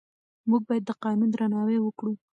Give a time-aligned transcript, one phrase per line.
[0.49, 2.13] موږ باید د قانون درناوی وکړو.